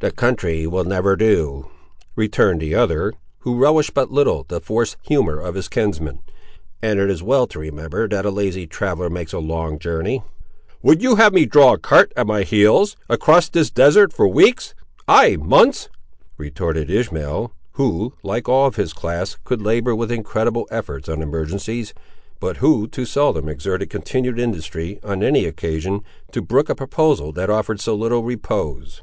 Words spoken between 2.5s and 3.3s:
the other,